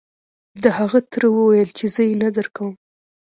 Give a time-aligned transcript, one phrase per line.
[0.63, 2.73] د هغه تره وويل چې زه يې نه درکوم.